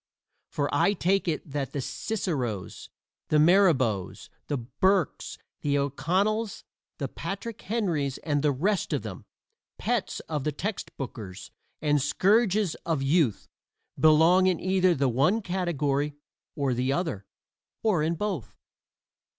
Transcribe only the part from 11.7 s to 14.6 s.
and scourges of youth belong in